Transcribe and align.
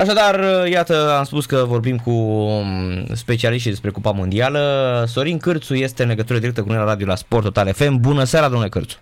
Așadar, 0.00 0.66
iată, 0.66 1.14
am 1.18 1.24
spus 1.24 1.46
că 1.46 1.64
vorbim 1.66 1.96
cu 1.96 2.10
um, 2.10 3.04
specialiștii 3.12 3.70
despre 3.70 3.90
Cupa 3.90 4.10
Mondială. 4.10 5.04
Sorin 5.06 5.38
Cârțu 5.38 5.74
este 5.74 6.02
în 6.02 6.08
legătură 6.08 6.38
directă 6.38 6.62
cu 6.62 6.68
noi 6.68 6.76
la 6.76 6.84
radio 6.84 7.06
la 7.06 7.14
Sport 7.14 7.42
Total 7.42 7.72
FM. 7.72 8.00
Bună 8.00 8.24
seara, 8.24 8.48
domnule 8.48 8.68
Cârțu! 8.68 8.98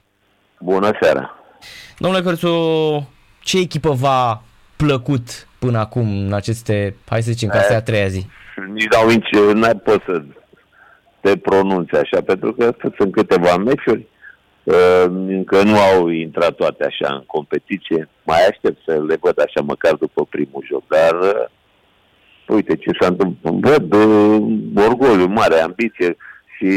Bună 0.61 0.91
seara! 1.01 1.35
Domnule 1.99 2.23
Cârțu, 2.23 2.49
ce 3.41 3.59
echipă 3.59 3.91
v-a 3.91 4.43
plăcut 4.77 5.49
până 5.59 5.79
acum 5.79 6.25
în 6.27 6.33
aceste, 6.33 6.97
hai 7.09 7.23
să 7.23 7.31
zicem, 7.31 7.49
ca 7.49 7.77
a 7.77 7.81
treia 7.81 8.07
zi? 8.07 8.27
Nici 8.73 8.87
dau 8.91 9.09
nici, 9.09 9.55
n-ai 9.55 9.75
pot 9.75 10.03
să 10.07 10.23
te 11.21 11.37
pronunți 11.37 11.95
așa, 11.95 12.23
pentru 12.23 12.53
că 12.53 12.75
sunt 12.97 13.13
câteva 13.13 13.57
meciuri, 13.57 14.01
uh, 14.01 14.18
încă 15.29 15.63
nu 15.63 15.77
au 15.79 16.09
intrat 16.09 16.55
toate 16.55 16.85
așa 16.85 17.15
în 17.15 17.23
competiție. 17.27 18.09
Mai 18.25 18.47
aștept 18.49 18.83
să 18.87 19.03
le 19.07 19.17
văd 19.21 19.41
așa 19.41 19.61
măcar 19.61 19.95
după 19.95 20.25
primul 20.25 20.65
joc, 20.67 20.83
dar 20.89 21.21
uh, 21.21 21.47
uite 22.47 22.77
ce 22.77 22.91
s-a 23.01 23.07
întâmplat. 23.07 23.55
Văd 23.55 23.93
uh, 23.93 24.85
orgoliu 24.89 25.27
mare, 25.27 25.61
ambiție 25.61 26.17
și 26.57 26.71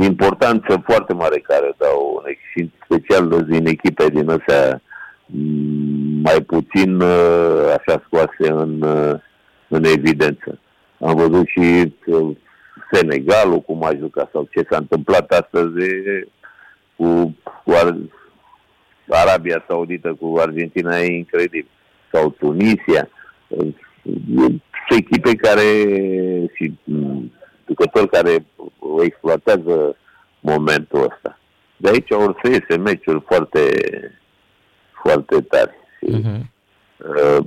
importanță 0.00 0.82
foarte 0.84 1.12
mare 1.12 1.38
care 1.38 1.74
dau, 1.76 2.24
în 2.56 2.68
special 2.84 3.44
din 3.48 3.66
echipe 3.66 4.06
din 4.08 4.30
astea 4.30 4.80
mm, 5.26 6.20
mai 6.22 6.40
puțin 6.46 7.02
așa 7.76 8.02
scoase 8.06 8.50
în, 8.50 8.82
în 9.68 9.84
evidență. 9.84 10.58
Am 11.00 11.14
văzut 11.14 11.46
și 11.46 11.94
Senegalul, 12.92 13.60
cum 13.60 13.84
a 13.84 13.90
jucat, 13.98 14.30
sau 14.32 14.48
ce 14.50 14.66
s-a 14.70 14.76
întâmplat 14.76 15.30
astăzi 15.30 15.86
cu, 16.96 17.36
cu 17.64 17.70
Ar- 17.70 17.96
Arabia 19.08 19.64
Saudită, 19.68 20.16
cu 20.20 20.36
Argentina, 20.38 20.98
e 20.98 21.16
incredibil. 21.16 21.70
Sau 22.12 22.30
Tunisia. 22.30 23.08
Sunt 23.48 24.62
echipe 24.88 25.34
care 25.34 25.62
și 26.54 26.78
jucători 27.66 28.08
care 28.08 28.46
exploatează 29.04 29.96
momentul 30.40 31.02
ăsta. 31.02 31.38
De 31.76 31.88
aici 31.88 32.10
or 32.10 32.40
să 32.42 32.50
iese 32.50 32.76
meciuri 32.82 33.22
foarte, 33.26 33.60
foarte 35.02 35.40
tari. 35.40 35.74
Uh-huh. 36.12 36.54
Uh, 36.96 37.46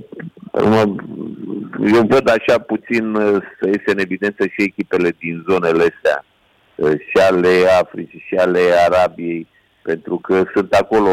eu 1.92 2.06
văd 2.08 2.28
așa 2.28 2.58
puțin 2.58 3.14
uh, 3.14 3.42
să 3.60 3.66
iese 3.66 3.84
în 3.86 3.98
evidență 3.98 4.46
și 4.46 4.62
echipele 4.62 5.10
din 5.18 5.44
zonele 5.48 5.82
astea, 5.82 6.24
uh, 6.24 6.29
și 6.88 7.16
ale 7.30 7.48
Africii 7.80 8.24
și 8.26 8.34
ale 8.34 8.60
Arabiei, 8.88 9.46
pentru 9.82 10.16
că 10.16 10.44
sunt 10.54 10.72
acolo 10.72 11.10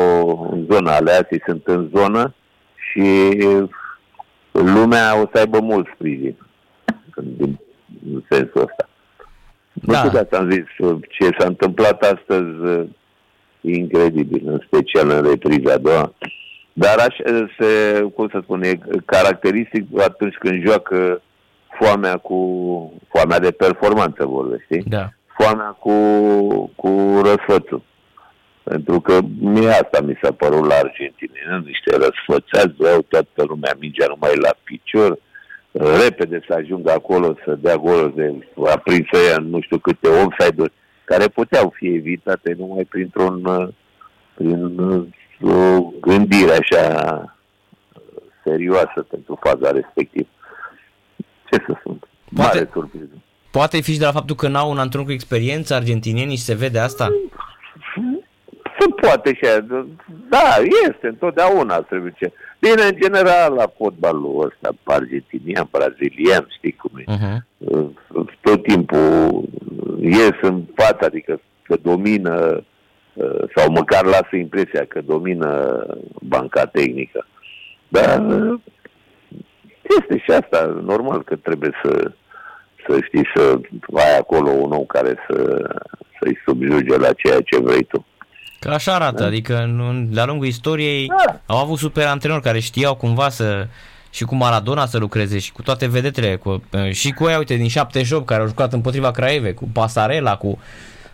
în 0.51 0.67
zona, 0.71 0.95
ale 0.95 1.11
Asiei 1.11 1.41
sunt 1.45 1.67
în 1.67 1.89
zonă 1.95 2.33
și 2.91 3.37
lumea 4.51 5.21
o 5.21 5.29
să 5.33 5.39
aibă 5.39 5.59
mult 5.59 5.87
sprijin 5.93 6.35
în, 7.15 7.25
în 8.13 8.23
sensul 8.29 8.61
ăsta. 8.61 8.89
Da. 9.73 9.91
Nu 9.91 9.93
știu 9.93 10.19
dacă 10.19 10.37
am 10.37 10.49
zis 10.51 10.63
ce 11.09 11.29
s-a 11.39 11.45
întâmplat 11.45 12.01
astăzi, 12.01 12.89
incredibil, 13.61 14.41
în 14.45 14.61
special 14.65 15.09
în 15.09 15.23
repriza 15.29 15.73
a 15.73 15.77
doua. 15.77 16.13
Dar 16.73 16.97
așa 16.97 17.47
se, 17.59 18.01
cum 18.15 18.29
să 18.31 18.39
spun, 18.43 18.63
e 18.63 18.79
caracteristic 19.05 19.99
atunci 19.99 20.35
când 20.35 20.65
joacă 20.65 21.21
foamea 21.79 22.17
cu 22.17 22.37
foamea 23.07 23.39
de 23.39 23.51
performanță, 23.51 24.25
vorbe, 24.25 24.57
știi? 24.63 24.83
Da. 24.87 25.09
Foamea 25.37 25.75
cu, 25.79 25.91
cu 26.75 27.21
răsfățul. 27.23 27.81
Pentru 28.63 28.99
că 28.99 29.19
mie 29.39 29.69
asta 29.69 30.01
mi 30.01 30.19
s-a 30.21 30.31
părut 30.31 30.65
la 30.65 30.75
Argentina, 30.75 31.57
niște 31.65 31.95
răsfățați, 31.95 32.75
vreau 32.77 33.01
toată 33.01 33.43
lumea 33.47 33.75
mingea 33.79 34.05
numai 34.07 34.35
la 34.35 34.55
picior, 34.63 35.17
repede 35.71 36.43
să 36.47 36.53
ajungă 36.53 36.91
acolo 36.91 37.35
să 37.45 37.55
dea 37.55 37.75
golul 37.75 38.13
de 38.15 38.47
aprinsă 38.71 39.17
ea 39.29 39.37
nu 39.37 39.61
știu 39.61 39.77
câte 39.77 40.07
offside-uri, 40.07 40.73
care 41.03 41.27
puteau 41.27 41.73
fi 41.75 41.87
evitate 41.87 42.55
numai 42.57 42.83
printr-un 42.83 43.41
prin 44.33 44.79
o 45.41 45.81
gândire 45.99 46.51
așa 46.51 47.37
serioasă 48.43 49.05
pentru 49.09 49.39
faza 49.41 49.71
respectivă. 49.71 50.27
Ce 51.49 51.63
să 51.65 51.75
spun? 51.79 51.99
Poate, 52.35 52.57
Mare 52.57 52.69
surpriză. 52.73 53.21
Poate 53.57 53.81
fi 53.81 53.91
și 53.91 53.99
de 53.99 54.05
la 54.05 54.11
faptul 54.11 54.35
că 54.35 54.47
n-au 54.47 54.69
un 54.69 54.77
antrenor 54.77 55.05
cu 55.07 55.13
experiență 55.13 55.73
argentinieni 55.73 56.35
și 56.35 56.41
se 56.41 56.55
vede 56.55 56.79
asta? 56.79 57.07
Se 58.79 58.85
poate 59.01 59.33
și 59.33 59.45
Da, 60.29 60.55
este, 60.89 61.07
întotdeauna 61.07 61.75
trebuie 61.75 62.13
ce. 62.17 62.31
Bine, 62.59 62.83
în 62.83 62.97
general, 63.01 63.53
la 63.53 63.73
fotbalul 63.77 64.45
ăsta, 64.45 64.75
argentinian, 64.83 65.67
brazilian, 65.71 66.47
știi 66.57 66.71
cum 66.71 66.91
e. 66.97 67.03
Uh-huh. 67.03 67.37
Tot 68.41 68.63
timpul 68.63 69.43
ies 70.01 70.37
în 70.41 70.63
față, 70.75 71.05
adică 71.05 71.41
că 71.63 71.75
domină 71.81 72.63
Uh, 73.17 73.43
sau 73.55 73.71
măcar 73.71 74.05
lasă 74.05 74.35
impresia 74.35 74.85
că 74.85 75.01
domină 75.01 75.83
banca 76.21 76.65
tehnică. 76.65 77.25
Dar 77.87 78.25
uh, 78.25 78.59
este 79.99 80.17
și 80.17 80.31
asta, 80.31 80.81
normal 80.83 81.23
că 81.23 81.35
trebuie 81.35 81.71
să, 81.83 82.11
să 82.87 82.99
știi 83.05 83.27
să 83.35 83.59
ai 83.93 84.17
acolo 84.17 84.49
un 84.49 84.71
om 84.71 84.85
care 84.85 85.15
să, 85.29 85.69
să-i 86.19 86.37
subjuge 86.45 86.97
la 86.97 87.13
ceea 87.13 87.41
ce 87.41 87.59
vrei 87.59 87.83
tu. 87.83 88.05
Că 88.59 88.69
așa 88.69 88.93
arată, 88.93 89.21
da? 89.21 89.27
adică 89.27 89.57
în, 89.57 90.07
la 90.13 90.25
lungul 90.25 90.47
istoriei 90.47 91.07
da. 91.07 91.39
au 91.45 91.57
avut 91.57 91.77
super 91.77 92.05
antrenori 92.05 92.41
care 92.41 92.59
știau 92.59 92.95
cumva 92.95 93.29
să 93.29 93.67
și 94.09 94.23
cu 94.23 94.35
Maradona 94.35 94.85
să 94.85 94.97
lucreze 94.97 95.39
și 95.39 95.51
cu 95.51 95.61
toate 95.61 95.87
vedetele, 95.87 96.35
cu, 96.35 96.63
uh, 96.71 96.91
și 96.91 97.11
cu 97.11 97.27
ea, 97.27 97.37
uite, 97.37 97.55
din 97.55 97.67
78 97.67 98.25
care 98.25 98.41
au 98.41 98.47
jucat 98.47 98.73
împotriva 98.73 99.11
Craieve, 99.11 99.53
cu 99.53 99.69
Pasarela, 99.73 100.37
cu 100.37 100.59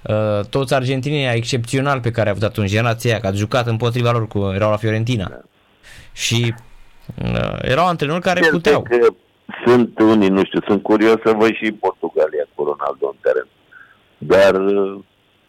uh, 0.02 0.46
toți 0.50 0.74
argentinii 0.74 1.28
excepțional 1.34 2.00
pe 2.00 2.12
care 2.12 2.28
a 2.28 2.32
avut 2.32 2.44
atunci 2.44 2.70
generația 2.70 3.20
că 3.20 3.28
a 3.28 3.32
jucat 3.32 3.68
împotriva 3.68 4.12
lor, 4.12 4.28
cu, 4.28 4.52
erau 4.54 4.70
la 4.70 4.78
Fiorentina. 4.78 5.28
Da. 5.30 5.40
Și 6.14 6.54
uh, 7.24 7.58
erau 7.62 7.88
antrenori 7.88 8.22
care 8.22 8.40
Cel 8.40 8.52
puteau. 8.52 8.82
Că 8.82 8.96
sunt 9.66 10.00
unii, 10.00 10.30
nu 10.30 10.44
știu, 10.44 10.60
sunt 10.68 10.82
curios 10.84 11.16
să 11.26 11.32
văd 11.32 11.54
și 11.56 11.72
Portugalia 11.72 12.46
cu 12.56 12.64
Ronaldo 12.64 13.08
în 13.08 13.18
teren. 13.22 13.48
Dar, 14.18 14.62
uh, 14.62 15.00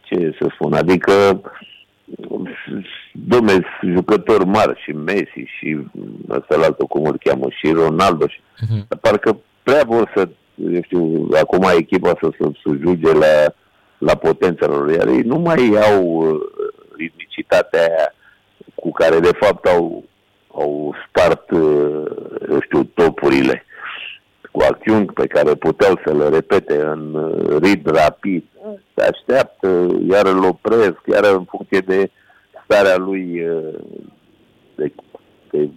ce 0.00 0.36
să 0.40 0.46
spun, 0.54 0.72
adică 0.72 1.12
domne, 3.12 3.60
jucători 3.82 4.46
mari 4.46 4.80
și 4.82 4.90
Messi 4.90 5.50
și 5.58 5.78
ăsta 6.28 6.56
la 6.56 6.64
altul, 6.64 6.86
cum 6.86 7.04
îl 7.04 7.18
cheamă, 7.24 7.46
și 7.50 7.72
Ronaldo. 7.72 8.26
Și, 8.28 8.40
uh-huh. 8.40 9.00
Parcă 9.00 9.40
prea 9.62 9.82
vor 9.86 10.12
să, 10.14 10.28
eu 10.72 10.82
știu, 10.82 11.28
acum 11.40 11.66
echipa 11.76 12.08
să 12.20 12.28
se 12.38 12.50
subjuge 12.62 13.12
la 13.12 13.52
la 14.04 14.14
potența 14.14 14.66
lor, 14.66 14.90
iar 14.90 15.06
ei 15.06 15.20
nu 15.20 15.38
mai 15.38 15.78
au 15.92 16.02
uh, 16.04 16.40
ritmicitatea 16.96 17.80
aia 17.80 18.14
cu 18.74 18.92
care 18.92 19.18
de 19.20 19.32
fapt 19.40 19.66
au, 19.66 20.04
au 20.54 20.94
spart, 21.08 21.50
uh, 21.50 22.04
eu 22.50 22.60
știu, 22.60 22.84
topurile 22.84 23.64
cu 24.84 24.90
acțiuni 24.90 25.06
pe 25.06 25.26
care 25.26 25.54
puteau 25.54 26.00
să 26.04 26.12
le 26.14 26.28
repete 26.28 26.82
în 26.82 27.14
uh, 27.14 27.56
ritm 27.62 27.90
rapid, 27.90 28.44
se 28.94 29.04
așteaptă, 29.04 29.86
iar 30.08 30.26
îl 30.26 30.44
opresc, 30.44 31.00
iar 31.06 31.24
în 31.24 31.44
funcție 31.44 31.80
de 31.80 32.10
starea 32.64 32.96
lui 32.96 33.42
de, 34.74 34.92
de, 35.50 35.68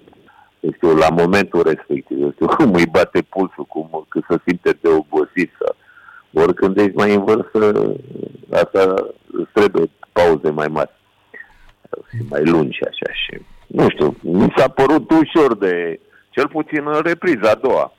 de 0.60 0.70
știu, 0.74 0.96
la 0.96 1.10
momentul 1.10 1.62
respectiv, 1.64 2.22
eu 2.22 2.32
știu, 2.32 2.48
cum 2.48 2.74
îi 2.74 2.88
bate 2.92 3.22
pulsul, 3.22 3.66
cum 3.66 4.06
că 4.10 4.20
se 4.30 4.36
simte 4.46 4.78
de 4.82 4.90
obosit 4.90 5.52
sau 5.60 5.76
oricând 6.44 6.78
ești 6.78 6.96
mai 6.96 7.16
în 7.16 7.24
vârstă, 7.24 7.96
asta 8.52 8.94
îți 9.32 9.52
trebuie 9.54 9.90
pauze 10.12 10.50
mai 10.50 10.68
mari 10.68 10.92
și 12.10 12.26
mai 12.30 12.46
lungi 12.46 12.86
așa 12.86 13.14
și 13.14 13.42
nu 13.68 13.90
știu, 13.90 14.16
mi 14.22 14.54
s-a 14.56 14.68
părut 14.68 15.12
ușor 15.12 15.58
de, 15.58 16.00
cel 16.30 16.48
puțin 16.48 16.84
în 16.86 17.02
repriza 17.04 17.50
a 17.50 17.56
doua. 17.56 17.92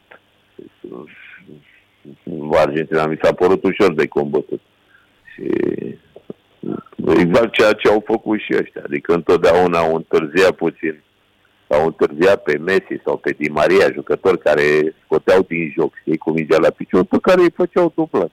Argentina 2.50 3.06
mi 3.06 3.18
s-a 3.22 3.32
părut 3.32 3.64
ușor 3.64 3.94
de 3.94 4.06
combătut. 4.06 4.60
Și 5.34 5.50
exact 7.16 7.52
ceea 7.52 7.72
ce 7.72 7.88
au 7.88 8.02
făcut 8.06 8.38
și 8.38 8.56
ăștia. 8.60 8.82
Adică 8.84 9.12
întotdeauna 9.12 9.78
au 9.78 9.94
întârziat 9.94 10.52
puțin 10.52 11.02
sau 11.68 11.86
întârziat 11.86 12.42
pe 12.42 12.56
Messi 12.56 13.02
sau 13.04 13.16
pe 13.16 13.34
Di 13.38 13.48
Maria, 13.48 13.92
jucători 13.92 14.38
care 14.38 14.94
scoteau 15.04 15.42
din 15.42 15.72
joc, 15.78 15.92
știi, 16.00 16.16
cu 16.16 16.30
mingea 16.30 16.58
la 16.58 16.70
picior, 16.70 17.04
pe 17.04 17.16
care 17.22 17.40
îi 17.42 17.50
făceau 17.50 17.92
dublaj. 17.94 18.30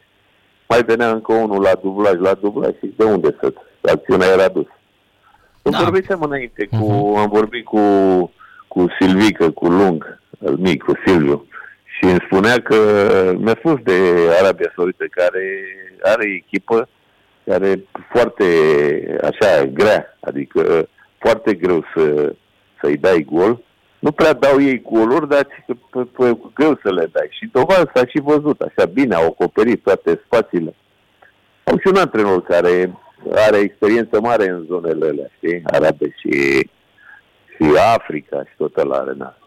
Mai 0.68 0.84
venea 0.84 1.12
încă 1.12 1.34
unul 1.34 1.62
la 1.62 1.72
dublaj, 1.82 2.20
la 2.20 2.34
dublaj 2.34 2.74
și 2.78 2.94
de 2.98 3.04
unde 3.04 3.36
să 3.40 3.54
Acțiunea 3.82 4.28
era 4.28 4.48
dus. 4.48 4.68
Da. 5.62 5.78
Vorbisem 5.84 6.22
înainte 6.22 6.66
cu, 6.66 6.76
uh-huh. 6.76 7.20
am 7.20 7.30
vorbit 7.30 7.66
cu, 7.66 7.80
cu 8.68 8.86
Silvică, 9.00 9.52
cu 9.52 9.68
Lung, 9.68 10.20
al 10.46 10.56
mic, 10.58 10.84
cu 10.84 10.94
Silviu, 11.06 11.46
și 11.98 12.04
îmi 12.04 12.24
spunea 12.26 12.62
că 12.62 12.78
mi-a 13.38 13.56
spus 13.58 13.80
de 13.84 13.98
Arabia 14.42 14.72
Saudită 14.76 15.06
care 15.10 15.64
are 16.02 16.26
echipă 16.26 16.90
care 17.46 17.84
foarte 18.12 18.46
așa 19.24 19.66
grea, 19.66 20.18
adică 20.20 20.88
foarte 21.18 21.54
greu 21.54 21.86
să 21.96 22.34
să-i 22.82 22.98
dai 22.98 23.26
gol, 23.30 23.60
nu 24.00 24.12
prea 24.12 24.34
dau 24.34 24.62
ei 24.62 24.82
goluri, 24.82 25.28
dar 25.28 25.48
pe, 25.92 26.38
greu 26.54 26.80
să 26.84 26.94
le 26.94 27.06
dai. 27.12 27.28
Și 27.30 27.50
dovadă 27.52 27.92
s-a 27.94 28.06
și 28.06 28.20
văzut, 28.20 28.62
așa 28.62 28.86
bine, 28.86 29.16
au 29.16 29.26
acoperit 29.26 29.84
toate 29.84 30.22
spațiile. 30.26 30.76
Au 31.64 31.78
și 31.78 31.88
un 31.88 31.96
antrenor 31.96 32.44
care 32.44 32.98
are 33.36 33.58
experiență 33.58 34.20
mare 34.22 34.50
în 34.50 34.66
zonele 34.70 35.06
alea, 35.06 35.30
știi? 35.36 35.62
Arabe 35.64 36.16
și, 36.20 36.32
și 37.56 37.78
Africa 37.96 38.44
și 38.44 38.56
tot 38.58 38.84
la 38.84 38.96
arena. 38.96 39.38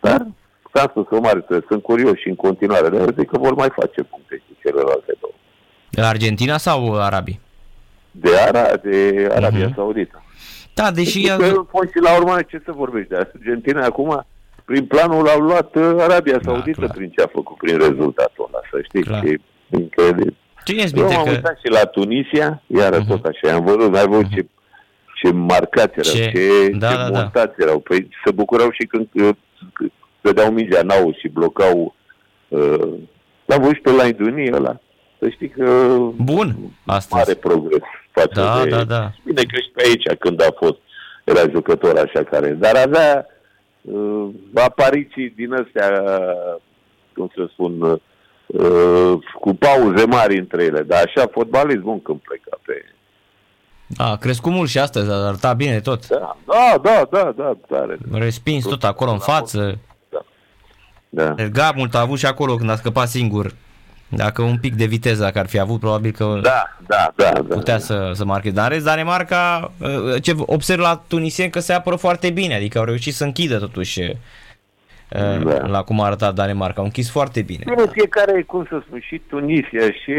Dar, 0.00 0.26
ca 0.72 0.86
spus, 0.88 1.20
mare, 1.20 1.44
sunt 1.68 1.82
curioși 1.82 2.28
în 2.28 2.34
continuare. 2.34 2.88
Dar 2.88 3.14
zic 3.18 3.30
că 3.30 3.38
vor 3.38 3.54
mai 3.54 3.68
face 3.74 4.02
puncte 4.02 4.42
cu 4.48 4.56
celelalte 4.62 5.12
două. 5.20 5.32
De 5.90 6.02
Argentina 6.02 6.56
sau 6.56 7.00
Arabii? 7.00 7.40
De, 8.10 8.30
Ara, 8.36 8.76
de 8.76 9.28
Arabia 9.34 9.70
uh-huh. 9.70 9.74
Saudită. 9.74 10.22
Da, 10.74 10.90
deși... 10.90 11.20
Deci, 11.20 11.36
că, 11.36 11.64
și 11.92 12.00
la 12.02 12.16
urmă, 12.16 12.42
ce 12.42 12.62
să 12.64 12.72
vorbești 12.72 13.08
de 13.08 13.16
Argentina 13.16 13.84
acum? 13.84 14.26
Prin 14.64 14.86
planul 14.86 15.28
au 15.28 15.40
luat 15.40 15.74
uh, 15.74 15.94
Arabia 15.98 16.38
da, 16.38 16.50
Saudită 16.52 16.86
da, 16.86 16.92
prin 16.92 17.10
ce 17.10 17.22
a 17.22 17.26
făcut, 17.32 17.56
prin 17.56 17.78
rezultatul 17.78 18.48
ăla, 18.48 18.60
să 18.70 18.80
știi. 18.82 19.02
Clar. 19.02 19.24
E 19.24 19.40
incredibil. 19.68 20.36
Cine 20.64 20.84
Eu 20.94 21.06
am 21.06 21.24
că... 21.24 21.30
uitat 21.30 21.58
și 21.64 21.70
la 21.70 21.84
Tunisia, 21.84 22.62
iară 22.66 23.02
uh-huh. 23.02 23.08
tot 23.08 23.24
așa, 23.24 23.54
am 23.54 23.64
văzut, 23.64 23.96
ai 23.96 24.06
văzut 24.06 24.26
uh-huh. 24.26 24.34
ce, 24.34 24.46
ce 25.14 25.32
marcați 25.32 25.98
erau, 25.98 26.12
ce, 26.12 26.30
ce, 26.34 26.68
da, 26.76 26.88
ce 26.88 26.96
da, 26.96 27.08
da. 27.08 27.20
montați 27.20 27.56
da. 27.56 27.64
erau. 27.64 27.78
Păi 27.78 28.08
se 28.24 28.30
bucurau 28.32 28.70
și 28.70 28.86
când 28.86 29.08
dădeau 30.20 30.50
mingea 30.50 30.82
n 30.82 31.12
și 31.18 31.28
blocau 31.28 31.94
uh, 32.48 32.94
l-am 33.44 33.60
văzut 33.60 33.74
și 33.74 33.80
pe 33.80 33.90
la 33.90 34.06
Indonie 34.06 34.54
ăla. 34.54 34.80
Să 35.18 35.28
știi 35.28 35.48
că... 35.48 35.96
Bun, 36.16 36.56
astăzi. 36.86 37.14
Mare 37.14 37.34
progres 37.34 37.80
față 38.10 38.40
da, 38.40 38.62
de... 38.62 38.68
Da, 38.68 38.84
da, 38.84 39.12
Bine 39.24 39.42
că 39.42 39.56
și 39.56 39.70
pe 39.74 39.82
aici 39.86 40.18
când 40.18 40.42
a 40.42 40.48
fost, 40.58 40.78
era 41.24 41.40
jucător 41.50 41.98
așa 41.98 42.24
care... 42.24 42.48
Dar 42.48 42.76
avea 42.76 43.26
uh, 43.80 44.28
apariții 44.54 45.30
din 45.36 45.52
astea, 45.52 46.04
cum 47.14 47.30
să 47.34 47.48
spun, 47.52 47.80
uh, 48.46 49.18
cu 49.40 49.54
pauze 49.54 50.04
mari 50.06 50.38
între 50.38 50.62
ele. 50.62 50.82
Dar 50.82 51.02
așa, 51.04 51.28
fotbalist 51.32 51.80
bun 51.80 52.02
când 52.02 52.18
pleca 52.18 52.58
pe... 52.64 52.84
A, 53.96 54.16
crescut 54.16 54.52
mult 54.52 54.68
și 54.68 54.78
astăzi, 54.78 55.10
a 55.10 55.14
arătat 55.14 55.56
bine 55.56 55.80
tot. 55.80 56.08
Da, 56.08 56.36
da, 56.46 56.78
da, 56.82 57.08
da, 57.10 57.34
da 57.36 57.56
tare. 57.68 57.98
Respins 58.12 58.64
tot 58.64 58.84
acolo 58.84 59.10
în 59.10 59.18
față. 59.18 59.78
Da. 61.10 61.28
da. 61.28 61.44
Gab 61.44 61.76
mult 61.76 61.94
a 61.94 62.00
avut 62.00 62.18
și 62.18 62.26
acolo 62.26 62.56
când 62.56 62.70
a 62.70 62.76
scăpat 62.76 63.08
singur 63.08 63.52
dacă 64.12 64.42
un 64.42 64.58
pic 64.58 64.74
de 64.74 64.84
viteză, 64.84 65.22
dacă 65.22 65.38
ar 65.38 65.46
fi 65.46 65.58
avut, 65.58 65.80
probabil 65.80 66.10
că 66.10 66.38
da, 66.42 66.76
da, 66.86 67.12
da, 67.16 67.30
da, 67.32 67.54
putea 67.54 67.74
da. 67.74 67.80
să, 67.80 68.10
să 68.14 68.24
marche. 68.24 68.50
Dar 68.50 68.64
în 68.64 68.70
rest, 68.70 68.84
Danemarca, 68.84 69.72
uh, 69.78 70.22
ce 70.22 70.32
observ 70.36 70.80
la 70.80 71.02
tunisieni 71.08 71.50
că 71.50 71.58
se 71.58 71.72
apără 71.72 71.96
foarte 71.96 72.30
bine, 72.30 72.54
adică 72.54 72.78
au 72.78 72.84
reușit 72.84 73.14
să 73.14 73.24
închidă 73.24 73.58
totuși 73.58 74.00
uh, 74.00 75.44
da. 75.44 75.66
la 75.66 75.82
cum 75.82 76.00
a 76.00 76.06
arătat 76.06 76.34
Danemarca. 76.34 76.78
Au 76.78 76.84
închis 76.84 77.10
foarte 77.10 77.42
bine. 77.42 77.64
Bine, 77.64 77.86
fiecare, 77.92 78.42
cum 78.42 78.66
să 78.68 78.82
spun, 78.86 79.00
și 79.00 79.20
Tunisia, 79.28 79.84
și 80.02 80.12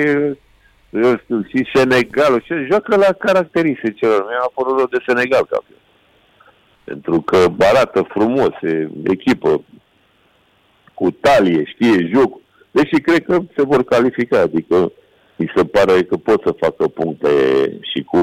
eu 0.89 1.17
știu, 1.23 1.43
și 1.47 1.69
Senegalul, 1.73 2.41
și 2.41 2.53
joacă 2.69 2.95
la 2.95 3.11
caracteristicilor. 3.17 4.25
Mi-a 4.27 4.45
apărut 4.45 4.91
de 4.91 4.97
Senegal 5.05 5.47
campion. 5.49 5.79
Pentru 6.83 7.21
că 7.21 7.37
arată 7.59 8.07
frumos, 8.09 8.53
e 8.61 8.89
echipă 9.03 9.63
cu 11.01 11.11
talie, 11.11 11.63
știe 11.65 12.09
jocul 12.13 12.41
Deși 12.71 13.01
cred 13.01 13.25
că 13.25 13.37
se 13.55 13.63
vor 13.63 13.83
califica, 13.83 14.39
adică 14.39 14.91
mi 15.35 15.51
se 15.55 15.65
pare 15.65 16.03
că 16.03 16.17
pot 16.17 16.41
să 16.45 16.55
facă 16.59 16.87
puncte 16.87 17.29
și 17.81 18.03
cu 18.03 18.19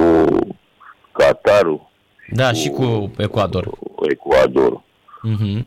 Qatarul. 1.13 1.91
Da, 2.31 2.53
și 2.53 2.69
cu, 2.69 2.83
și 2.83 2.89
cu 2.89 3.11
Ecuador. 3.23 3.65
Cu 3.95 4.11
Ecuador. 4.11 4.83
Uh-huh. 5.29 5.61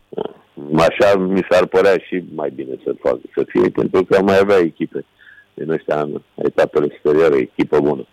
Așa 0.77 1.17
mi 1.17 1.45
s-ar 1.49 1.65
părea 1.65 1.97
și 2.07 2.23
mai 2.35 2.51
bine 2.55 2.79
să 2.83 2.95
facă, 3.01 3.19
să 3.35 3.45
fie, 3.47 3.69
pentru 3.69 4.03
că 4.03 4.21
mai 4.21 4.37
avea 4.37 4.57
echipe 4.57 5.05
din 5.53 5.71
ăștia 5.71 6.01
în 6.01 6.21
etapele 6.35 6.87
superioare, 6.95 7.37
echipă 7.37 7.79
bună. 7.79 8.07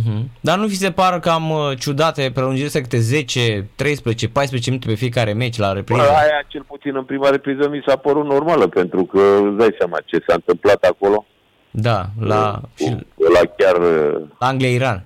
Uh-huh. 0.00 0.22
Dar 0.40 0.58
nu 0.58 0.66
vi 0.66 0.74
se 0.74 0.90
par 0.90 1.20
cam 1.20 1.50
uh, 1.50 1.78
ciudate 1.78 2.30
prelungiri 2.34 2.70
câte 2.70 2.98
10, 2.98 3.70
13, 3.76 4.28
14 4.28 4.70
minute 4.70 4.88
pe 4.88 4.94
fiecare 4.94 5.32
meci 5.32 5.58
la 5.58 5.72
repriză? 5.72 6.00
Bă, 6.02 6.08
aia 6.08 6.44
cel 6.48 6.62
puțin 6.84 6.98
în 6.98 7.04
prima 7.04 7.30
repriză 7.30 7.68
mi 7.68 7.82
s-a 7.86 7.96
părut 7.96 8.24
normală, 8.24 8.66
pentru 8.66 9.04
că 9.04 9.20
îți 9.20 9.56
dai 9.56 9.74
seama 9.78 9.98
ce 10.04 10.24
s-a 10.26 10.34
întâmplat 10.34 10.82
acolo. 10.82 11.26
Da, 11.70 12.04
la... 12.20 12.60
Cu, 12.78 13.00
la 13.32 13.40
chiar... 13.56 13.76
Uh, 13.76 14.22
Anglia-Iran. 14.38 15.04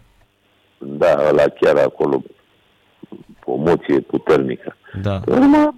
Da, 0.79 1.31
la 1.31 1.43
chiar 1.61 1.77
acolo 1.77 2.23
o 3.45 3.57
moție 3.57 4.01
puternică. 4.01 4.77
Da. 5.03 5.21
Urma, 5.27 5.75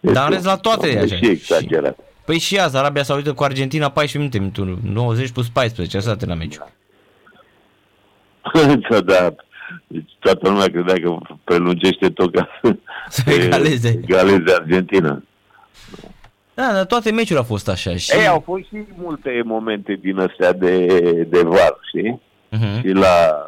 Dar 0.00 0.24
în 0.24 0.32
rest 0.32 0.44
la 0.44 0.56
toate 0.56 0.98
așa. 0.98 1.16
Și 1.16 1.28
exagerat. 1.28 1.98
Păi 2.24 2.38
și 2.38 2.58
azi, 2.58 2.76
Arabia 2.76 3.02
Saudită 3.02 3.32
cu 3.32 3.42
Argentina 3.42 3.90
14 3.90 4.38
minute, 4.38 4.78
90 4.92 5.30
plus 5.30 5.48
14, 5.48 5.96
asta 5.96 6.16
la 6.26 6.34
meciul. 6.34 6.70
Da. 8.88 9.00
da, 9.00 9.34
deci 9.86 10.10
toată 10.18 10.48
lumea 10.48 10.66
credea 10.66 10.94
că 10.94 11.18
prelungește 11.44 12.08
tot 12.08 12.34
ca 12.34 12.48
să 13.08 13.22
egaleze. 13.40 13.88
egaleze 14.08 14.54
Argentina. 14.54 15.22
Da, 16.54 16.72
dar 16.72 16.84
toate 16.84 17.10
meciurile 17.10 17.38
au 17.38 17.44
fost 17.44 17.68
așa. 17.68 17.96
Și... 17.96 18.16
Ei, 18.16 18.26
au 18.26 18.40
fost 18.40 18.62
și 18.62 18.84
multe 18.96 19.42
momente 19.44 19.98
din 20.00 20.18
astea 20.18 20.52
de, 20.52 20.86
de 21.28 21.42
var, 21.42 21.78
știi? 21.88 22.20
Uh-huh. 22.52 22.80
Și 22.80 22.88
la... 22.88 23.46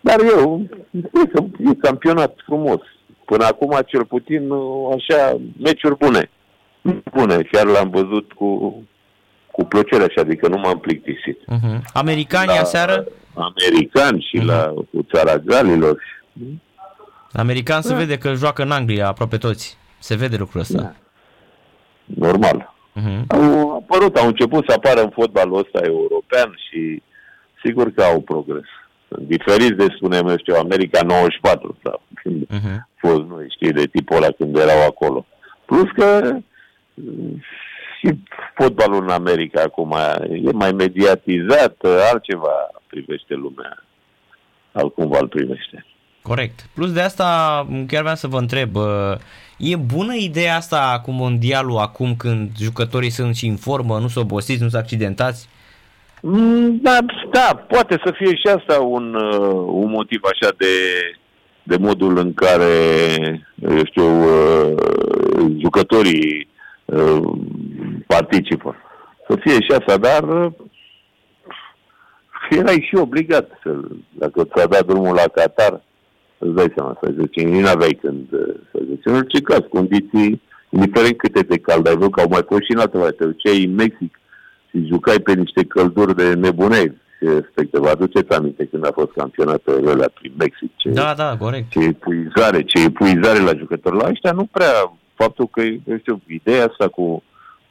Dar 0.00 0.20
eu, 0.20 0.66
e 1.58 1.74
campionat 1.80 2.36
frumos. 2.44 2.80
Până 3.24 3.44
acum, 3.44 3.78
cel 3.86 4.04
puțin, 4.04 4.50
așa, 4.96 5.40
meciuri 5.58 5.96
bune. 5.96 6.30
Bune, 7.12 7.42
chiar 7.52 7.66
l-am 7.66 7.90
văzut 7.90 8.32
cu 8.32 8.82
cu 9.56 9.64
plăcere 9.64 10.02
așa, 10.02 10.20
adică 10.20 10.48
nu 10.48 10.58
m-am 10.58 10.78
plictisit. 10.78 11.38
Uh-huh. 11.38 11.78
Americanii 11.92 12.54
la, 12.54 12.60
aseară? 12.60 13.06
Americani 13.34 14.26
și 14.30 14.40
uh-huh. 14.40 14.44
la 14.44 14.66
cu 14.66 15.06
țara 15.12 15.36
Galilor. 15.36 16.02
American 17.32 17.80
da. 17.82 17.88
se 17.88 17.94
vede 17.94 18.18
că 18.18 18.34
joacă 18.34 18.62
în 18.62 18.70
Anglia 18.70 19.08
aproape 19.08 19.36
toți. 19.36 19.78
Se 19.98 20.14
vede 20.14 20.36
lucrul 20.36 20.60
ăsta. 20.60 20.82
Da. 20.82 20.94
Normal. 22.04 22.74
Uh-huh. 23.00 23.26
Au 23.26 23.76
apărut, 23.76 24.16
au 24.16 24.26
început 24.26 24.64
să 24.68 24.74
apară 24.76 25.02
în 25.02 25.10
fotbalul 25.10 25.58
ăsta 25.58 25.80
european 25.86 26.56
și 26.68 27.02
sigur 27.64 27.90
că 27.90 28.02
au 28.02 28.20
progres. 28.20 28.64
Diferit 29.08 29.76
de, 29.76 29.86
spunem, 29.96 30.26
eu 30.28 30.36
știu, 30.36 30.54
America 30.54 31.02
94 31.02 31.78
sau 31.82 32.02
când 32.14 32.46
uh-huh. 32.46 32.78
fost, 32.96 33.20
nu 33.20 33.46
știi, 33.54 33.72
de 33.72 33.86
tipul 33.86 34.16
ăla 34.16 34.28
când 34.38 34.56
erau 34.56 34.86
acolo. 34.86 35.26
Plus 35.64 35.90
că 35.96 36.36
și 38.04 38.18
fotbalul 38.54 39.02
în 39.02 39.08
America 39.08 39.62
acum 39.62 39.96
e 40.30 40.50
mai 40.52 40.72
mediatizat, 40.72 41.76
altceva 42.12 42.70
privește 42.86 43.34
lumea, 43.34 43.84
altcumva 44.72 45.18
îl 45.20 45.28
privește. 45.28 45.86
Corect. 46.22 46.66
Plus 46.74 46.92
de 46.92 47.00
asta, 47.00 47.26
chiar 47.86 48.00
vreau 48.00 48.16
să 48.16 48.26
vă 48.26 48.38
întreb, 48.38 48.76
e 49.58 49.76
bună 49.76 50.14
ideea 50.14 50.56
asta 50.56 51.00
cu 51.04 51.10
mondialul 51.10 51.76
acum 51.76 52.16
când 52.16 52.50
jucătorii 52.58 53.10
sunt 53.10 53.34
și 53.34 53.46
în 53.46 53.56
formă, 53.56 53.98
nu 53.98 54.08
sunt 54.08 54.24
obosiți, 54.24 54.62
nu 54.62 54.68
sunt 54.68 54.82
accidentați? 54.82 55.48
Mm, 56.26 56.78
da, 56.82 56.98
da, 57.32 57.64
poate 57.68 58.00
să 58.04 58.12
fie 58.16 58.34
și 58.34 58.46
asta 58.46 58.80
un, 58.80 59.14
uh, 59.14 59.64
un 59.66 59.90
motiv 59.90 60.20
așa 60.22 60.54
de, 60.58 60.66
de 61.62 61.76
modul 61.76 62.18
în 62.18 62.34
care, 62.34 62.66
eu 63.62 63.84
știu, 63.84 64.22
uh, 64.22 64.74
jucătorii 65.60 66.48
uh, 66.84 67.22
participă. 68.16 68.76
Să 69.28 69.36
fie 69.40 69.52
și 69.52 69.72
asta, 69.78 69.96
dar 69.96 70.22
uh, 70.28 70.52
erai 72.50 72.86
și 72.88 72.94
obligat 72.96 73.46
să, 73.62 73.70
dacă 74.10 74.44
ți-a 74.44 74.66
dat 74.66 74.86
drumul 74.86 75.14
la 75.14 75.28
Qatar, 75.34 75.82
îți 76.38 76.54
dai 76.54 76.72
seama 76.76 76.98
să 77.02 77.14
zici, 77.20 77.44
nu 77.44 77.68
aveai 77.68 77.98
când 78.02 78.26
uh, 78.32 78.54
să 78.70 78.78
zici. 78.88 79.04
În 79.04 79.14
orice 79.14 79.40
caz, 79.40 79.62
condiții, 79.70 80.42
indiferent 80.68 81.16
câte 81.16 81.42
te 81.42 81.58
cald 81.58 81.86
ai 81.86 82.10
că 82.10 82.20
au 82.20 82.28
mai 82.28 82.44
fost 82.46 82.62
și 82.62 82.72
în 82.72 82.78
altă 82.78 83.10
te 83.10 83.24
duceai 83.24 83.64
în 83.64 83.74
Mexic 83.74 84.18
și 84.70 84.86
jucai 84.86 85.18
pe 85.18 85.32
niște 85.32 85.64
călduri 85.64 86.16
de 86.16 86.34
nebunei. 86.34 87.02
Respecte, 87.20 87.80
vă 87.80 87.88
aduceți 87.88 88.32
aminte 88.32 88.64
când 88.66 88.86
a 88.86 88.90
fost 88.92 89.10
campionatul 89.10 89.86
ăla 89.86 90.06
prin 90.14 90.32
Mexic. 90.38 90.70
Ce, 90.76 90.88
da, 90.88 91.14
da, 91.16 91.36
corect. 91.36 91.70
Ce 91.70 91.78
epuizare, 91.78 92.62
ce 92.62 92.84
epuizare 92.84 93.38
la 93.38 93.58
jucători. 93.58 93.96
La 93.96 94.08
ăștia 94.08 94.32
nu 94.32 94.44
prea, 94.44 94.92
faptul 95.14 95.46
că, 95.46 95.60
eu 95.62 95.98
știu, 95.98 96.22
ideea 96.26 96.66
asta 96.66 96.88
cu 96.88 97.22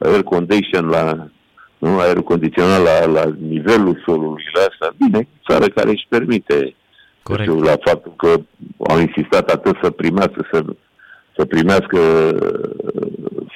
air 0.04 0.22
condition 0.22 0.86
la 0.88 1.28
nu, 1.78 1.98
aer 1.98 2.16
condiționat 2.16 2.82
la, 2.82 3.04
la 3.06 3.34
nivelul 3.48 4.02
solului, 4.06 4.42
la 4.54 4.60
asta, 4.60 4.96
bine, 4.98 5.28
țară 5.48 5.66
care 5.66 5.90
își 5.90 6.06
permite 6.08 6.74
Corect. 7.24 7.50
Știu, 7.50 7.62
la 7.62 7.74
faptul 7.84 8.12
că 8.16 8.34
au 8.88 8.98
insistat 8.98 9.50
atât 9.50 9.76
să 9.82 9.90
primească, 9.90 10.48
să, 10.52 10.64
să 11.36 11.44
primească 11.44 11.98
uh, 12.00 13.46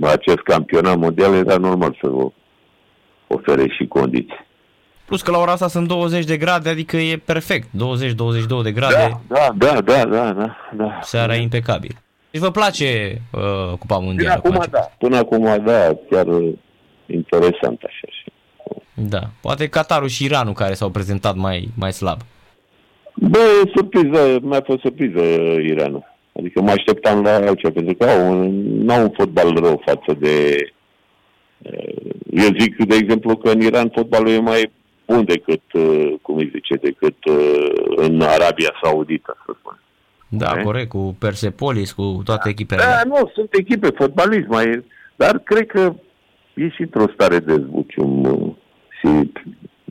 acest 0.00 0.38
campionat 0.38 0.96
mondial, 0.98 1.34
era 1.34 1.56
normal 1.56 1.98
să 2.02 2.08
vă 2.08 2.28
ofere 3.26 3.68
și 3.68 3.86
condiții. 3.86 4.46
Plus 5.04 5.22
că 5.22 5.30
la 5.30 5.38
ora 5.38 5.52
asta 5.52 5.68
sunt 5.68 5.88
20 5.88 6.24
de 6.24 6.36
grade, 6.36 6.68
adică 6.68 6.96
e 6.96 7.16
perfect. 7.16 7.68
20-22 7.68 8.62
de 8.62 8.72
grade. 8.72 9.20
Da, 9.28 9.48
da, 9.56 9.80
da, 9.80 10.04
da, 10.04 10.32
da, 10.32 10.56
da. 10.72 10.98
Seara 11.02 11.36
e 11.36 11.42
impecabil. 11.42 12.03
Deci 12.34 12.42
vă 12.42 12.50
place 12.50 13.20
uh, 13.32 13.78
Cupa 13.78 13.98
Mondială? 13.98 14.40
Până 14.40 14.56
acum, 14.56 14.70
da. 14.70 14.80
Până 14.98 15.16
acum, 15.16 15.64
da, 15.64 15.96
chiar 16.10 16.26
interesant 17.06 17.82
așa. 17.82 18.08
Și... 18.08 18.24
Da. 18.94 19.20
Poate 19.40 19.68
Qatarul 19.68 20.08
și 20.08 20.24
Iranul 20.24 20.52
care 20.52 20.74
s-au 20.74 20.90
prezentat 20.90 21.34
mai, 21.34 21.68
mai 21.76 21.92
slab. 21.92 22.20
Bă, 23.14 23.62
surpriză, 23.74 24.38
mi-a 24.42 24.62
fost 24.64 24.80
surpriză 24.80 25.20
Iranul. 25.60 26.04
Adică 26.38 26.60
mă 26.60 26.70
așteptam 26.70 27.22
la 27.22 27.34
altceva, 27.34 27.72
pentru 27.74 27.94
că 27.94 28.04
au 28.04 28.30
un, 28.30 28.88
au 28.88 29.02
un 29.02 29.10
fotbal 29.10 29.54
rău 29.54 29.82
față 29.84 30.18
de... 30.18 30.56
Eu 32.30 32.48
zic, 32.58 32.84
de 32.84 32.94
exemplu, 32.94 33.36
că 33.36 33.50
în 33.50 33.60
Iran 33.60 33.90
fotbalul 33.94 34.28
e 34.28 34.38
mai 34.38 34.72
bun 35.06 35.24
decât, 35.24 35.62
cum 36.22 36.36
îi 36.36 36.50
zice, 36.54 36.74
decât 36.74 37.16
în 37.96 38.20
Arabia 38.20 38.72
Saudită, 38.82 39.36
să 39.46 39.52
spun. 39.58 39.78
Da, 40.38 40.58
e? 40.58 40.62
corect, 40.62 40.88
cu 40.88 41.16
Persepolis, 41.18 41.92
cu 41.92 42.20
toate 42.24 42.48
echipele. 42.48 42.82
Da, 42.82 43.02
nu, 43.04 43.30
sunt 43.34 43.48
echipe, 43.52 43.88
fotbalism, 43.94 44.46
mai, 44.48 44.84
dar 45.16 45.38
cred 45.38 45.66
că 45.66 45.94
e 46.54 46.68
și 46.68 46.80
într-o 46.80 47.12
stare 47.12 47.38
de 47.38 47.54
zbucium 47.54 48.56
și, 49.00 49.32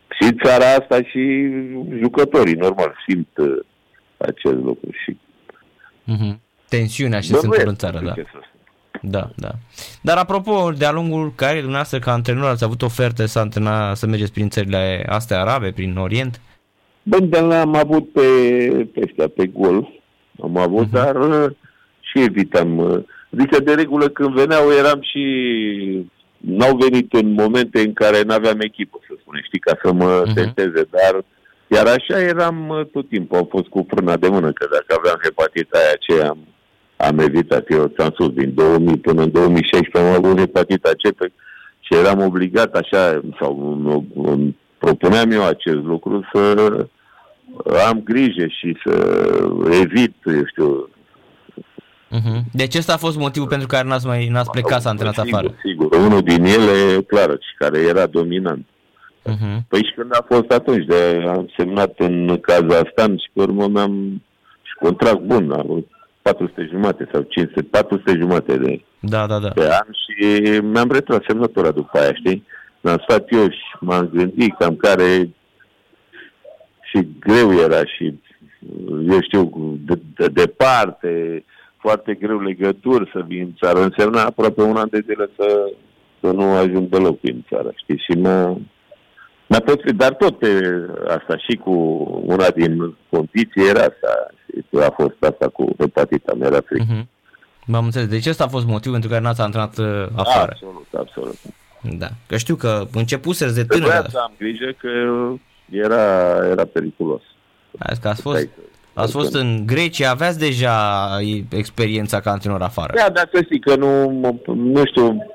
și 0.09 0.35
țara 0.43 0.65
asta 0.65 1.01
și 1.01 1.49
jucătorii, 2.01 2.53
normal, 2.53 2.95
simt 3.07 3.29
acest 4.17 4.55
lucru 4.55 4.89
și 5.03 5.17
Mm-hmm. 6.11 6.39
Tensiunea 6.69 7.19
și 7.19 7.27
se 7.27 7.35
întâmplă 7.35 7.69
în 7.69 7.75
țară, 7.75 7.99
da. 8.03 8.13
Da, 9.01 9.29
da. 9.35 9.49
Dar 10.01 10.17
apropo, 10.17 10.71
de-a 10.77 10.91
lungul 10.91 11.33
care 11.35 11.53
dumneavoastră 11.53 11.99
ca 11.99 12.11
antrenor 12.11 12.49
ați 12.49 12.63
avut 12.63 12.81
oferte 12.81 13.25
să 13.25 13.39
antrena, 13.39 13.93
să 13.93 14.07
mergeți 14.07 14.31
prin 14.31 14.49
țările 14.49 15.03
astea 15.07 15.39
arabe, 15.41 15.71
prin 15.71 15.97
Orient? 15.97 16.41
Bă, 17.03 17.19
dar 17.19 17.51
am 17.51 17.75
avut 17.75 18.11
pe, 18.11 18.21
pe 18.93 19.01
ăștia, 19.03 19.27
pe 19.27 19.45
gol. 19.45 20.01
Am 20.41 20.57
avut, 20.57 20.87
uh-huh. 20.87 20.91
dar 20.91 21.15
uh, 21.15 21.51
și 21.99 22.19
evitam. 22.19 22.77
Uh, 22.77 22.99
adică, 23.33 23.59
de 23.59 23.73
regulă, 23.73 24.07
când 24.07 24.33
veneau, 24.33 24.71
eram 24.71 25.01
și... 25.01 25.23
N-au 26.37 26.77
venit 26.77 27.13
în 27.13 27.31
momente 27.31 27.79
în 27.79 27.93
care 27.93 28.21
n-aveam 28.21 28.59
echipă, 28.59 28.99
să 29.07 29.13
spune, 29.19 29.41
știi, 29.43 29.59
ca 29.59 29.79
să 29.83 29.93
mă 29.93 30.23
uh-huh. 30.23 30.33
testeze, 30.33 30.87
dar 30.89 31.23
iar 31.67 31.87
așa 31.87 32.21
eram 32.21 32.69
uh, 32.69 32.85
tot 32.91 33.07
timpul, 33.09 33.37
am 33.37 33.47
fost 33.49 33.67
cu 33.67 33.85
frâna 33.89 34.17
de 34.17 34.27
mână, 34.27 34.51
că 34.51 34.67
dacă 34.71 34.99
aveam 34.99 35.19
hepatita 35.23 35.77
aia 35.77 35.95
ce 35.99 36.27
am, 36.27 36.37
am 36.95 37.19
evitat. 37.19 37.69
Eu 37.69 37.91
ți-am 37.95 38.09
spus, 38.13 38.29
din 38.29 38.53
2000 38.53 38.97
până 38.97 39.21
în 39.21 39.31
2016 39.31 40.11
am 40.11 40.23
avut 40.23 40.39
hepatita 40.39 40.89
C 40.89 41.31
și 41.79 41.93
eram 41.93 42.21
obligat 42.21 42.75
așa, 42.75 43.21
sau 43.39 43.79
îmi 44.15 44.57
propuneam 44.77 45.31
eu 45.31 45.45
acest 45.45 45.83
lucru 45.83 46.29
să 46.33 46.85
am 47.87 48.01
grijă 48.03 48.45
și 48.47 48.77
să 48.85 48.93
evit, 49.71 50.15
eu 50.25 50.45
știu, 50.45 50.87
Uh-huh. 52.13 52.39
Deci 52.51 52.75
ăsta 52.75 52.93
a 52.93 52.97
fost 52.97 53.17
motivul 53.17 53.47
pentru 53.47 53.67
care 53.67 53.87
n-ați, 53.87 54.05
mai, 54.05 54.27
n-ați 54.27 54.49
plecat 54.49 54.81
să 54.81 54.87
antrenați 54.87 55.19
afară. 55.19 55.53
Sigur, 55.65 55.95
unul 55.95 56.21
din 56.21 56.43
ele, 56.43 57.01
clar, 57.01 57.29
și 57.29 57.55
care 57.57 57.79
era 57.79 58.05
dominant. 58.05 58.65
Uh-huh. 59.29 59.57
Păi 59.67 59.85
și 59.85 59.93
când 59.95 60.09
a 60.11 60.25
fost 60.27 60.51
atunci, 60.51 60.85
de 60.85 61.23
am 61.27 61.49
semnat 61.57 61.93
în 61.97 62.37
Kazahstan 62.41 63.17
și 63.17 63.29
pe 63.33 63.41
urmă 63.41 63.67
mi-am 63.67 64.23
și 64.61 64.73
contract 64.79 65.19
bun, 65.19 65.51
am 65.51 65.85
400 66.21 66.69
jumate 66.71 67.09
sau 67.11 67.21
500, 67.21 67.61
400 67.61 68.17
jumate 68.19 68.57
de, 68.57 68.81
da, 68.99 69.27
da, 69.27 69.39
da. 69.39 69.49
de 69.55 69.69
an 69.69 69.87
și 69.91 70.39
mi-am 70.59 70.91
retras 70.91 71.19
semnătura 71.27 71.71
după 71.71 71.99
aia, 71.99 72.13
știi? 72.13 72.45
M-am 72.81 73.03
stat 73.07 73.25
eu 73.31 73.49
și 73.49 73.63
m-am 73.79 74.09
gândit 74.13 74.55
cam 74.59 74.75
care 74.75 75.29
și 76.93 77.07
greu 77.19 77.53
era 77.53 77.85
și 77.85 78.19
eu 79.09 79.21
știu, 79.21 79.51
de, 79.85 79.99
de 80.15 80.27
departe, 80.27 81.43
foarte 81.77 82.13
greu 82.13 82.39
legături 82.39 83.09
să 83.13 83.23
vin 83.27 83.41
în 83.41 83.53
țară. 83.61 83.83
Însemna 83.83 84.23
aproape 84.23 84.61
un 84.61 84.75
an 84.75 84.87
de 84.91 85.03
zile 85.07 85.29
să, 85.37 85.71
să 86.19 86.31
nu 86.31 86.55
ajung 86.55 86.89
deloc 86.89 87.19
în 87.21 87.43
țară, 87.49 87.71
știi? 87.75 87.97
Și 87.97 88.17
mă, 88.19 88.57
dar 89.47 89.61
tot, 89.61 89.91
dar 89.91 90.13
tot 90.13 90.37
pe 90.37 90.47
asta 91.07 91.37
și 91.37 91.55
cu 91.55 91.71
una 92.25 92.49
din 92.49 92.95
condiții 93.09 93.67
era 93.69 93.79
asta. 93.79 94.27
A 94.85 94.93
fost 94.97 95.15
asta 95.19 95.47
cu 95.47 95.75
hepatita, 95.77 96.33
mi-era 96.33 96.61
frică. 96.65 96.83
Uh-huh. 96.83 97.05
M-am 97.65 97.83
înțeles. 97.85 98.07
Deci 98.07 98.25
ăsta 98.25 98.43
a 98.43 98.47
fost 98.47 98.65
motivul 98.65 98.91
pentru 98.91 99.09
care 99.09 99.21
n-ați 99.21 99.41
antrenat 99.41 99.77
uh, 99.77 99.85
afară. 100.15 100.51
Absolut, 100.51 100.87
absolut. 100.97 101.35
Da. 101.97 102.07
Că 102.27 102.37
știu 102.37 102.55
că 102.55 102.87
începuserți 102.93 103.55
de 103.55 103.63
tânăr. 103.63 103.89
Trebuia 103.89 104.09
să 104.09 104.17
am 104.17 104.31
grijă 104.37 104.73
că 104.77 104.89
era, 105.73 106.35
era 106.51 106.65
periculos. 106.65 107.21
Azi 107.77 108.01
că 108.01 108.07
ați 108.07 108.21
fost, 108.21 108.49
ați 108.93 109.11
fost 109.11 109.35
în 109.35 109.63
Grecia, 109.65 110.09
aveați 110.09 110.39
deja 110.39 110.75
experiența 111.49 112.19
ca 112.19 112.31
antrenor 112.31 112.61
afară. 112.61 112.93
Da, 112.95 113.09
dar 113.09 113.29
să 113.33 113.41
știi 113.43 113.59
că 113.59 113.75
nu, 113.75 114.09
nu 114.53 114.85
știu, 114.85 115.25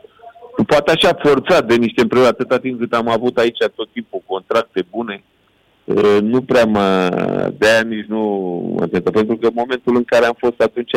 poate 0.66 0.90
așa 0.90 1.16
forțat 1.22 1.66
de 1.66 1.74
niște 1.74 2.00
împreună, 2.00 2.28
atâta 2.28 2.58
timp 2.58 2.78
cât 2.78 2.92
am 2.92 3.08
avut 3.08 3.38
aici 3.38 3.58
tot 3.74 3.88
timpul 3.92 4.22
contracte 4.26 4.86
bune, 4.90 5.22
nu 6.20 6.42
prea 6.42 6.64
mă, 6.64 7.08
de 7.58 7.68
aia 7.68 7.80
nici 7.80 8.06
nu 8.06 8.22
mă 8.78 8.86
tentă, 8.86 9.10
pentru 9.10 9.36
că 9.36 9.46
în 9.46 9.52
momentul 9.54 9.96
în 9.96 10.04
care 10.04 10.26
am 10.26 10.36
fost 10.38 10.60
atunci, 10.60 10.94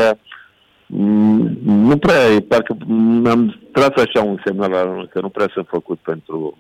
nu 1.63 1.98
prea, 1.98 2.15
parcă 2.48 2.77
am 3.25 3.60
tras 3.71 3.91
așa 3.95 4.24
un 4.24 4.41
semnal 4.45 4.69
la 4.69 5.05
că 5.10 5.21
nu 5.21 5.29
prea 5.29 5.50
sunt 5.53 5.67
făcut 5.67 6.00
pentru, 6.00 6.57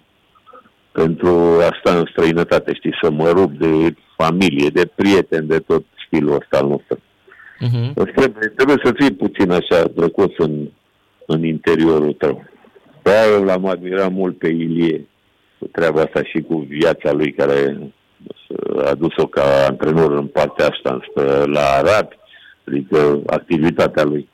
pentru 0.91 1.59
asta 1.71 1.97
în 1.97 2.05
străinătate, 2.11 2.73
știi, 2.73 2.97
să 3.01 3.11
mă 3.11 3.29
rup 3.29 3.51
de 3.51 3.95
familie, 4.17 4.69
de 4.69 4.85
prieteni, 4.95 5.47
de 5.47 5.59
tot 5.59 5.83
stilul 6.05 6.33
ăsta 6.35 6.57
al 6.57 6.67
nostru. 6.67 6.97
Uh-huh. 6.97 7.93
Trebuie, 8.15 8.47
trebuie 8.55 8.77
să 8.83 8.91
fii 8.95 9.11
puțin 9.11 9.51
așa 9.51 9.83
drăcos 9.95 10.31
în, 10.37 10.67
în 11.25 11.45
interiorul 11.45 12.13
tău. 12.13 12.43
Pe 13.01 13.09
aia 13.09 13.37
l-am 13.37 13.65
admirat 13.65 14.11
mult 14.11 14.37
pe 14.37 14.47
Ilie 14.47 15.07
cu 15.59 15.65
treaba 15.67 16.01
asta 16.01 16.23
și 16.23 16.41
cu 16.41 16.65
viața 16.69 17.11
lui 17.11 17.33
care 17.33 17.77
a 18.85 18.93
dus-o 18.93 19.25
ca 19.25 19.65
antrenor 19.67 20.11
în 20.11 20.27
partea 20.27 20.67
asta 20.67 20.99
la 21.45 21.61
Arabi, 21.61 22.15
adică 22.67 23.19
activitatea 23.25 24.03
lui. 24.03 24.29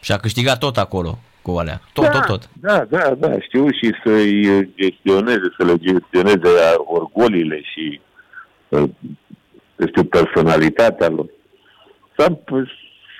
Și 0.00 0.12
a 0.12 0.16
câștigat 0.16 0.58
tot 0.58 0.76
acolo 0.76 1.18
cu 1.46 1.58
alea. 1.58 1.80
Tot, 1.92 2.04
da, 2.04 2.10
tot, 2.10 2.26
tot. 2.26 2.48
Da, 2.60 2.84
da, 2.88 3.14
da. 3.18 3.40
Știu 3.40 3.66
și 3.70 3.94
să-i 4.04 4.70
gestioneze, 4.76 5.54
să 5.58 5.64
le 5.64 5.76
gestioneze 5.76 6.48
orgolile 6.84 7.60
și 7.62 8.00
știu, 9.88 10.04
personalitatea 10.04 11.08
lor. 11.08 11.26
S-a, 12.16 12.38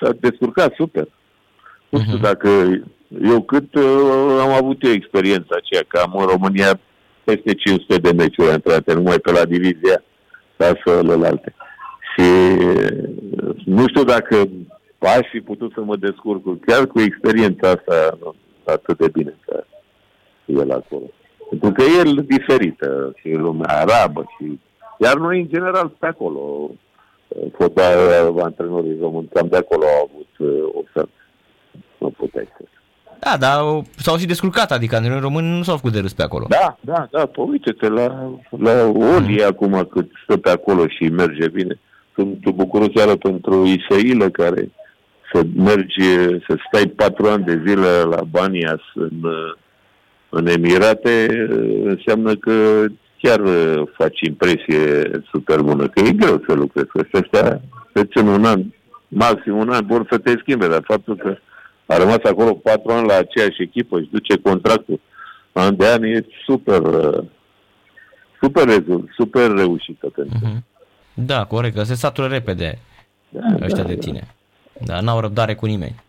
s-a 0.01 0.11
descurcat 0.21 0.75
super. 0.75 1.09
Nu 1.89 1.99
știu 2.01 2.19
uh-huh. 2.19 2.31
dacă 2.31 2.49
eu 3.23 3.43
cât 3.43 3.75
uh, 3.75 4.39
am 4.41 4.53
avut 4.53 4.83
eu 4.83 4.91
experiența 4.91 5.55
aceea, 5.57 5.83
că 5.89 5.99
am 5.99 6.13
în 6.17 6.27
România 6.27 6.81
peste 7.25 7.55
500 7.55 7.97
de 7.97 8.13
meciuri 8.13 8.53
intrate, 8.53 8.93
numai 8.93 9.19
pe 9.19 9.31
la 9.31 9.45
divizia 9.45 10.03
sau 10.57 10.81
celelalte. 10.85 11.55
Și 12.13 12.29
uh, 12.59 13.57
nu 13.65 13.89
știu 13.89 14.05
dacă 14.05 14.49
aș 15.09 15.29
fi 15.31 15.41
putut 15.41 15.73
să 15.73 15.81
mă 15.81 15.97
descurc 15.97 16.65
chiar 16.67 16.87
cu 16.87 17.01
experiența 17.01 17.69
asta 17.69 18.19
atât 18.65 18.99
de 18.99 19.09
bine 19.09 19.35
ca 19.47 19.67
el 20.45 20.71
acolo. 20.71 21.11
Pentru 21.49 21.73
că 21.73 21.83
el 21.99 22.25
diferită 22.29 23.13
și 23.17 23.29
lumea 23.29 23.81
arabă 23.81 24.27
și... 24.39 24.61
Iar 24.99 25.17
noi, 25.17 25.41
în 25.41 25.49
general, 25.49 25.89
pe 25.99 26.07
acolo, 26.07 26.71
uh, 27.29 27.53
fotbal, 27.59 28.39
antrenorii 28.39 28.99
români, 29.01 29.29
cam 29.33 29.49
de 29.49 29.57
acolo 29.57 29.85
au 29.85 30.11
avut 30.11 30.57
o 30.75 30.83
să 30.93 31.09
nu 31.99 32.11
puteai 32.11 32.49
să 32.59 32.65
da, 33.19 33.37
dar 33.39 33.83
s-au 33.97 34.17
și 34.17 34.27
descurcat, 34.27 34.73
adică 34.73 34.97
în 34.97 35.21
român 35.21 35.57
nu 35.57 35.63
s-au 35.63 35.77
făcut 35.77 35.93
de 35.93 36.01
râs 36.01 36.13
pe 36.13 36.23
acolo. 36.23 36.47
Da, 36.49 36.77
da, 36.81 37.09
da, 37.11 37.27
păi 37.27 37.45
uite-te 37.49 37.89
la, 37.89 38.33
la 38.51 38.85
Oli 38.85 39.39
mm. 39.41 39.47
acum 39.47 39.89
cât 39.91 40.11
stă 40.23 40.37
pe 40.37 40.51
acolo 40.51 40.87
și 40.87 41.09
merge 41.09 41.49
bine. 41.49 41.79
Sunt 42.15 42.51
bucuros 42.51 42.89
iară 42.95 43.17
pentru 43.17 43.65
Isailă 43.65 44.29
care 44.31 44.71
să 45.37 45.47
mergi, 45.55 46.03
să 46.47 46.57
stai 46.67 46.87
patru 46.87 47.27
ani 47.27 47.45
de 47.45 47.63
zile 47.67 48.03
la 48.03 48.23
Banias 48.31 48.81
în, 48.95 49.25
în 50.29 50.47
Emirate, 50.47 51.47
înseamnă 51.85 52.35
că 52.37 52.85
chiar 53.19 53.41
faci 53.97 54.21
impresie 54.21 55.11
super 55.33 55.61
bună, 55.61 55.89
că 55.89 56.01
e 56.01 56.13
greu 56.13 56.43
să 56.47 56.53
lucrezi, 56.55 56.87
că 56.87 57.01
ăștia 57.15 57.61
se 57.95 58.05
țin 58.05 58.27
un 58.27 58.45
an, 58.45 58.65
maxim 59.09 59.57
un 59.57 59.71
an, 59.71 59.87
vor 59.87 60.07
să 60.11 60.19
te 60.19 60.35
schimbe, 60.41 60.69
dar 60.69 60.83
faptul 60.85 61.17
că 61.17 61.37
a 61.87 61.97
rămas 61.97 62.19
acolo 62.23 62.53
patru 62.53 62.93
ani 62.93 63.07
la 63.07 63.17
aceeași 63.17 63.63
echipă 63.63 64.01
și 64.01 64.09
duce 64.13 64.37
contractul 64.37 65.01
an 65.53 65.77
de 65.77 65.87
an, 65.87 66.03
e 66.03 66.27
super, 66.47 66.83
super, 68.41 68.85
super 69.17 69.51
reușită 69.51 70.09
pentru 70.09 70.39
uh-huh. 70.39 70.75
Da, 71.15 71.45
corect, 71.45 71.75
că 71.75 71.83
se 71.83 71.95
satură 71.95 72.27
repede 72.27 72.79
da, 73.29 73.41
ăștia 73.63 73.83
da, 73.83 73.89
de 73.89 73.97
tine. 73.97 74.21
Da. 74.23 74.36
Da, 74.81 75.01
n-au 75.01 75.21
răbdare 75.21 75.55
cu 75.55 75.67
nimeni. 75.67 76.05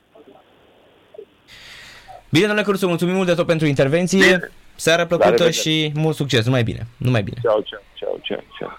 Bine, 2.30 2.46
domnule 2.46 2.66
Cruțu, 2.66 2.88
mulțumim 2.88 3.16
mult 3.16 3.28
de 3.28 3.34
tot 3.34 3.46
pentru 3.46 3.68
intervenție. 3.68 4.20
Bine. 4.20 4.52
Seară 4.76 5.06
plăcută 5.06 5.50
și 5.50 5.92
mult 5.96 6.16
succes, 6.16 6.46
numai 6.46 6.64
bine. 6.64 6.88
Numai 6.98 7.24
bine. 7.24 7.38
Ceau, 7.42 7.62
ceau, 7.62 7.82
ceau, 7.94 8.20
ceau, 8.24 8.44
ceau. 8.60 8.72